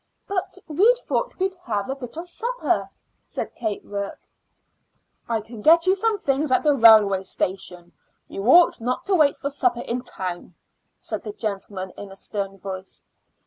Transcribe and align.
"But 0.27 0.57
we 0.67 0.95
thought 1.05 1.37
we'd 1.37 1.53
have 1.67 1.87
a 1.87 1.95
bit 1.95 2.17
of 2.17 2.27
supper," 2.27 2.89
said 3.21 3.53
Kate 3.53 3.85
Rourke. 3.85 4.27
"I 5.29 5.41
can 5.41 5.61
get 5.61 5.85
you 5.85 5.93
some 5.93 6.17
things 6.17 6.51
at 6.51 6.63
the 6.63 6.73
railway 6.73 7.23
station; 7.23 7.91
you 8.27 8.43
ought 8.47 8.81
not 8.81 9.05
to 9.05 9.13
wait 9.15 9.37
for 9.37 9.51
supper 9.51 9.81
in 9.81 10.01
town," 10.01 10.55
said 10.97 11.21
the 11.21 11.33
gentleman 11.33 11.91
in 11.97 12.09
a 12.11 12.15
stern 12.15 12.57
voice. 12.57 13.05